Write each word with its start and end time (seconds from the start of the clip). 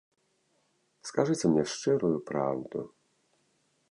Скажыце 1.09 1.45
мне 1.51 1.63
шчырую 1.75 2.13
праўду. 2.31 2.79